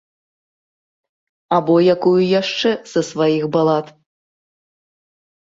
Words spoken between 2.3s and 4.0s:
яшчэ са сваіх балад.